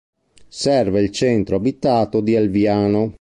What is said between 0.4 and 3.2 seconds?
Serve il centro abitato di Alviano.